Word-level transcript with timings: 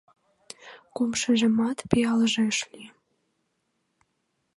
Кумшыжымат 0.95 1.77
пиалже 1.89 2.41
ыш 2.51 2.57
лий. 2.71 2.89